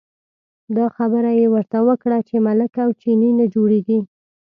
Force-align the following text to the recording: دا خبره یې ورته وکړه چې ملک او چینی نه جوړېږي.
دا 0.77 0.85
خبره 0.95 1.31
یې 1.39 1.47
ورته 1.53 1.79
وکړه 1.87 2.17
چې 2.27 2.35
ملک 2.47 2.73
او 2.83 2.89
چینی 3.01 3.31
نه 3.39 3.45
جوړېږي. 3.53 3.99